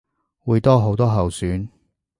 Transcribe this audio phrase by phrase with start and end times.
[0.39, 1.69] 會多好多候選